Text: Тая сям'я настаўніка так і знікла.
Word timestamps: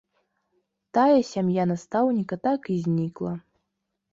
Тая 0.97 1.19
сям'я 1.31 1.65
настаўніка 1.73 2.35
так 2.49 2.61
і 2.77 2.79
знікла. 2.87 3.33